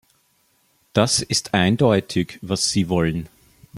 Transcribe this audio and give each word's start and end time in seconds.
Das 0.93 1.21
ist 1.21 1.53
eindeutig, 1.53 2.39
was 2.41 2.71
Sie 2.71 2.89
wollen. 2.89 3.29